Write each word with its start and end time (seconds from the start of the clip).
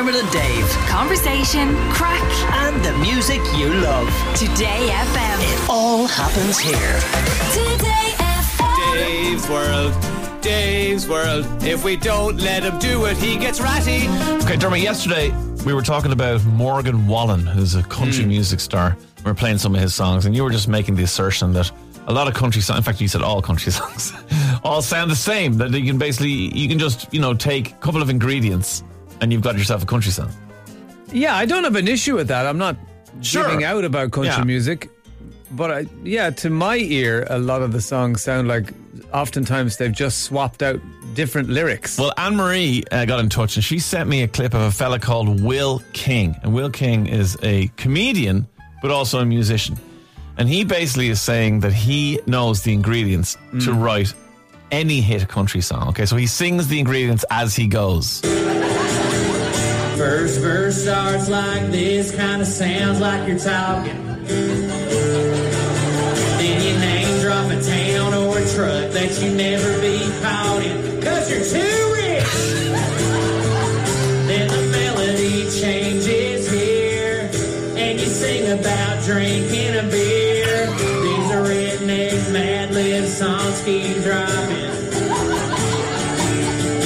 Dermot 0.00 0.14
and 0.14 0.32
Dave. 0.32 0.66
Conversation, 0.88 1.76
crack, 1.90 2.24
And 2.54 2.82
the 2.82 2.96
music 3.00 3.38
you 3.54 3.68
love. 3.68 4.08
Today 4.34 4.88
FM. 4.88 5.38
It 5.42 5.68
all 5.68 6.06
happens 6.06 6.58
here. 6.58 6.98
Today 7.52 8.14
FM. 8.16 8.94
Dave's 8.94 9.46
World, 9.50 10.40
Dave's 10.40 11.06
World. 11.06 11.44
If 11.62 11.84
we 11.84 11.96
don't 11.96 12.38
let 12.38 12.62
him 12.62 12.78
do 12.78 13.04
it, 13.04 13.18
he 13.18 13.36
gets 13.36 13.60
ratty. 13.60 14.08
Okay, 14.42 14.56
Dermot, 14.56 14.80
yesterday 14.80 15.34
we 15.66 15.74
were 15.74 15.82
talking 15.82 16.12
about 16.12 16.42
Morgan 16.46 17.06
Wallen, 17.06 17.44
who's 17.46 17.74
a 17.74 17.82
country 17.82 18.22
hmm. 18.22 18.30
music 18.30 18.60
star. 18.60 18.96
We 19.22 19.30
are 19.30 19.34
playing 19.34 19.58
some 19.58 19.74
of 19.74 19.82
his 19.82 19.94
songs, 19.94 20.24
and 20.24 20.34
you 20.34 20.44
were 20.44 20.50
just 20.50 20.66
making 20.66 20.94
the 20.94 21.02
assertion 21.02 21.52
that 21.52 21.70
a 22.06 22.12
lot 22.14 22.26
of 22.26 22.32
country 22.32 22.62
songs, 22.62 22.78
in 22.78 22.84
fact, 22.84 23.02
you 23.02 23.08
said 23.08 23.20
all 23.20 23.42
country 23.42 23.70
songs, 23.80 24.14
all 24.64 24.80
sound 24.80 25.10
the 25.10 25.16
same. 25.16 25.58
That 25.58 25.72
you 25.72 25.84
can 25.84 25.98
basically, 25.98 26.56
you 26.56 26.70
can 26.70 26.78
just, 26.78 27.12
you 27.12 27.20
know, 27.20 27.34
take 27.34 27.72
a 27.72 27.74
couple 27.74 28.00
of 28.00 28.08
ingredients 28.08 28.82
and 29.20 29.32
you've 29.32 29.42
got 29.42 29.56
yourself 29.58 29.82
a 29.82 29.86
country 29.86 30.12
song. 30.12 30.30
Yeah, 31.12 31.34
I 31.36 31.44
don't 31.46 31.64
have 31.64 31.76
an 31.76 31.88
issue 31.88 32.14
with 32.16 32.28
that. 32.28 32.46
I'm 32.46 32.58
not 32.58 32.76
Sure. 33.20 33.44
giving 33.44 33.64
out 33.64 33.84
about 33.84 34.12
country 34.12 34.32
Yeah. 34.32 34.44
music. 34.44 34.88
But 35.52 35.70
I, 35.72 35.86
yeah, 36.04 36.30
to 36.30 36.50
my 36.50 36.76
ear, 36.76 37.26
a 37.28 37.38
lot 37.38 37.62
of 37.62 37.72
the 37.72 37.80
songs 37.80 38.22
sound 38.22 38.46
like 38.46 38.72
oftentimes 39.12 39.76
they've 39.78 39.92
just 39.92 40.20
swapped 40.20 40.62
out 40.62 40.80
different 41.14 41.48
lyrics. 41.50 41.98
Well, 41.98 42.12
Anne 42.16 42.36
Marie 42.36 42.84
uh, 42.92 43.04
got 43.04 43.18
in 43.18 43.28
touch 43.28 43.56
and 43.56 43.64
she 43.64 43.80
sent 43.80 44.08
me 44.08 44.22
a 44.22 44.28
clip 44.28 44.54
of 44.54 44.60
a 44.60 44.70
fella 44.70 45.00
called 45.00 45.42
Will 45.42 45.82
King. 45.92 46.36
And 46.44 46.54
Will 46.54 46.70
King 46.70 47.06
is 47.08 47.36
a 47.42 47.66
comedian, 47.76 48.46
but 48.80 48.92
also 48.92 49.18
a 49.18 49.24
musician. 49.26 49.76
And 50.38 50.48
he 50.48 50.62
basically 50.64 51.08
is 51.08 51.20
saying 51.20 51.60
that 51.60 51.72
he 51.72 52.20
knows 52.26 52.62
the 52.62 52.72
ingredients 52.72 53.36
to 53.64 53.72
write 53.72 54.14
any 54.70 55.00
hit 55.00 55.28
country 55.28 55.60
song. 55.60 55.88
Okay, 55.88 56.06
so 56.06 56.16
he 56.16 56.26
sings 56.26 56.68
the 56.68 56.78
ingredients 56.78 57.24
as 57.30 57.54
he 57.54 57.66
goes. 57.66 58.20
First 59.96 60.40
verse 60.40 60.82
starts 60.82 61.28
like 61.28 61.70
this, 61.70 62.10
kinda 62.10 62.46
sounds 62.46 63.00
like 63.00 63.28
you're 63.28 63.38
talking. 63.38 64.06
Then 66.38 66.62
you 66.62 66.78
name 66.78 67.20
drop 67.20 67.50
a 67.50 67.60
town 67.62 68.14
or 68.14 68.38
a 68.38 68.48
truck 68.54 68.92
that 68.92 69.20
you 69.20 69.30
never 69.34 69.80
be 69.80 69.98
caught 70.22 70.62
in, 70.64 71.02
cause 71.02 71.30
you're 71.30 71.44
too 71.44 71.92
rich. 71.92 72.34
Then 74.26 74.48
the 74.48 74.62
melody 74.72 75.50
changes 75.60 76.50
here, 76.50 77.30
and 77.76 78.00
you 78.00 78.06
sing 78.06 78.58
about 78.58 79.04
drinking 79.04 79.76
a 79.76 79.82
beer. 79.90 80.19
Songs 83.10 83.60
keep 83.64 84.02
dropping. 84.04 84.70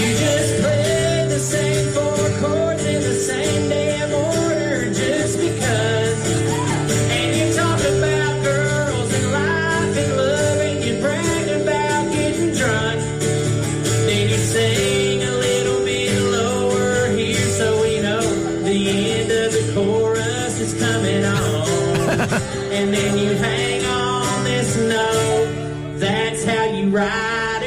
You 0.00 0.08
just 0.24 0.62
play 0.62 1.26
the 1.28 1.38
same 1.38 1.88
four 1.92 2.40
chords 2.40 2.82
in 2.84 3.02
the 3.02 3.14
same 3.14 3.68
damn 3.68 4.10
order 4.10 4.90
just 4.92 5.38
because. 5.38 6.20
And 7.10 7.36
you 7.36 7.54
talk 7.54 7.78
about 7.78 8.42
girls 8.42 9.12
and 9.12 9.32
life 9.32 9.96
and 10.02 10.16
love 10.16 10.60
and 10.60 10.84
you 10.84 11.00
brag 11.00 11.48
about 11.60 12.10
getting 12.10 12.52
drunk. 12.54 13.00
Then 14.06 14.30
you 14.30 14.38
sing 14.38 15.22
a 15.22 15.30
little 15.30 15.84
bit 15.84 16.20
lower 16.22 17.08
here 17.08 17.46
so 17.58 17.82
we 17.82 18.00
know 18.00 18.22
the 18.62 19.12
end 19.12 19.30
of 19.30 19.52
the 19.52 19.72
chorus 19.74 20.58
is 20.58 20.72
coming 20.80 21.24
on. 21.24 22.20
and 22.72 22.94
then 22.94 23.18
you 23.18 23.34
hang 23.34 23.63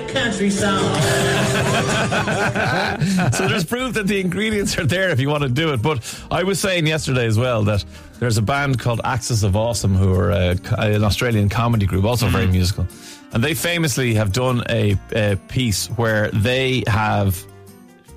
write 0.07 0.23
country 0.23 0.49
song. 0.49 0.79
so 3.31 3.47
there's 3.47 3.65
proof 3.65 3.93
that 3.93 4.07
the 4.07 4.19
ingredients 4.19 4.77
are 4.77 4.85
there 4.85 5.09
if 5.09 5.19
you 5.19 5.29
want 5.29 5.43
to 5.43 5.49
do 5.49 5.73
it. 5.73 5.81
But 5.81 6.23
I 6.31 6.43
was 6.43 6.59
saying 6.59 6.87
yesterday 6.87 7.25
as 7.25 7.37
well 7.37 7.63
that 7.63 7.83
there's 8.19 8.37
a 8.37 8.41
band 8.41 8.79
called 8.79 9.01
Axis 9.03 9.43
of 9.43 9.55
Awesome 9.55 9.95
who 9.95 10.13
are 10.13 10.31
uh, 10.31 10.55
a, 10.71 10.79
uh, 10.79 10.95
an 10.95 11.03
Australian 11.03 11.49
comedy 11.49 11.85
group, 11.85 12.05
also 12.05 12.27
very 12.27 12.47
mm. 12.47 12.53
musical. 12.53 12.87
And 13.33 13.43
they 13.43 13.53
famously 13.53 14.13
have 14.13 14.31
done 14.31 14.63
a, 14.69 14.97
a 15.13 15.35
piece 15.47 15.87
where 15.87 16.29
they 16.31 16.83
have 16.87 17.43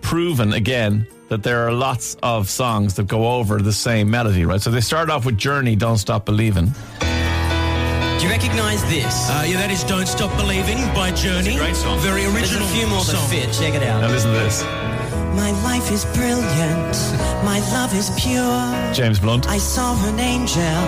proven 0.01 0.53
again 0.53 1.07
that 1.29 1.43
there 1.43 1.67
are 1.67 1.73
lots 1.73 2.17
of 2.23 2.49
songs 2.49 2.95
that 2.95 3.07
go 3.07 3.37
over 3.37 3.61
the 3.61 3.73
same 3.73 4.11
melody, 4.11 4.45
right? 4.45 4.61
So 4.61 4.71
they 4.71 4.81
start 4.81 5.11
off 5.11 5.25
with 5.25 5.39
Journey, 5.39 5.77
Don't 5.77 5.99
Stop 5.99 6.25
Believing. 6.25 6.73
Do 8.21 8.27
you 8.27 8.33
recognise 8.33 8.85
this? 8.85 9.31
Uh, 9.31 9.45
yeah, 9.49 9.57
that 9.65 9.71
is 9.71 9.83
"Don't 9.83 10.05
Stop 10.07 10.29
Believing" 10.37 10.77
by 10.93 11.11
Journey. 11.11 11.57
great 11.57 11.75
song. 11.75 11.99
Very 12.01 12.27
original. 12.29 12.37
There's 12.37 12.53
original. 12.53 12.69
a 12.69 12.77
few 12.77 12.87
more 12.87 13.01
that 13.05 13.17
song. 13.17 13.29
fit. 13.33 13.49
Check 13.57 13.73
it 13.73 13.83
out. 13.83 14.03
Now 14.03 14.11
listen 14.13 14.31
to 14.35 14.39
this. 14.45 14.61
My 15.33 15.53
life 15.65 15.91
is 15.91 16.05
brilliant. 16.13 16.95
My 17.49 17.61
love 17.73 17.95
is 17.97 18.11
pure. 18.21 18.61
James 18.93 19.19
Blunt. 19.19 19.49
I 19.49 19.57
saw 19.57 19.97
an 20.13 20.21
angel. 20.21 20.85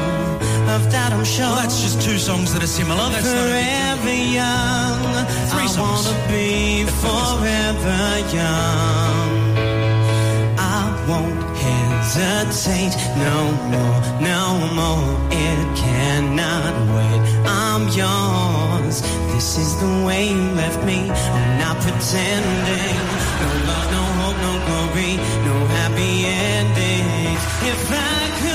Of 0.76 0.92
that 0.92 1.10
I'm 1.16 1.24
sure. 1.24 1.46
Well, 1.46 1.56
that's 1.56 1.80
just 1.80 2.02
two 2.02 2.18
songs 2.18 2.52
that 2.52 2.62
are 2.62 2.66
similar. 2.66 3.08
That's 3.08 3.24
not 3.24 3.32
a 3.32 3.48
forever 3.48 4.12
young. 4.12 5.00
Three 5.48 5.64
I 5.64 5.72
songs. 5.72 6.12
wanna 6.12 6.28
be 6.28 6.84
forever 7.00 8.00
young. 8.36 9.31
Hesitate 11.62 12.96
no 13.16 13.38
more, 13.72 14.00
no 14.20 14.42
more. 14.78 15.08
It 15.30 15.76
cannot 15.76 16.74
wait. 16.94 17.20
I'm 17.46 17.88
yours. 17.88 19.02
This 19.32 19.58
is 19.58 19.70
the 19.80 20.04
way 20.06 20.28
you 20.28 20.42
left 20.52 20.84
me. 20.84 21.10
I'm 21.10 21.58
not 21.58 21.76
pretending. 21.80 22.98
No 23.42 23.48
love, 23.68 23.88
no 23.96 24.02
hope, 24.20 24.38
no 24.46 24.52
glory, 24.66 25.16
no 25.48 25.56
happy 25.78 26.26
ending. 26.26 27.36
If 27.72 27.82
I 27.90 28.20
could, 28.38 28.51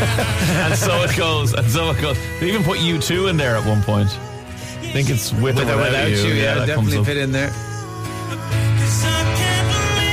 and 0.00 0.74
so 0.76 1.02
it 1.02 1.16
goes, 1.16 1.52
and 1.54 1.68
so 1.70 1.90
it 1.90 2.00
goes. 2.00 2.16
They 2.40 2.48
even 2.48 2.62
put 2.64 2.78
U2 2.78 3.28
in 3.30 3.36
there 3.36 3.56
at 3.56 3.64
one 3.66 3.82
point. 3.82 4.08
I 4.08 4.90
think 4.92 5.10
it's 5.10 5.32
with, 5.32 5.56
With 5.56 5.68
or 5.68 5.72
or 5.72 5.76
without, 5.76 6.06
without 6.08 6.08
you, 6.08 6.32
yeah, 6.34 6.54
that 6.54 6.66
definitely 6.66 6.94
comes 6.96 7.06
fit 7.08 7.16
in 7.18 7.32
there. 7.32 7.50
Cause 7.50 9.04
I 9.04 9.34
can't 9.36 9.68
believe 9.68 10.08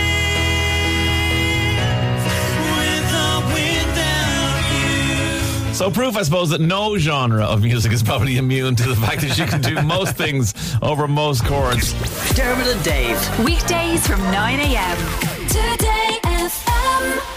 with 2.75 3.15
or 3.15 3.53
without 3.53 4.63
you. 5.67 5.73
So 5.73 5.89
proof, 5.91 6.17
I 6.17 6.23
suppose, 6.23 6.49
that 6.49 6.59
no 6.61 6.97
genre 6.97 7.45
of 7.45 7.61
music 7.63 7.91
is 7.93 8.03
probably 8.03 8.37
immune 8.37 8.75
to 8.77 8.87
the 8.89 8.95
fact 8.95 9.21
that 9.21 9.37
you 9.37 9.45
can 9.45 9.61
do 9.61 9.81
most 9.81 10.15
things 10.17 10.53
over 10.81 11.07
most 11.07 11.45
chords. 11.45 11.93
Dermot 12.33 12.67
and 12.67 12.83
Dave. 12.83 13.17
Weekdays 13.45 14.05
from 14.05 14.19
9 14.19 14.59
a.m. 14.59 14.97
Today 15.47 16.19
FM. 16.23 17.34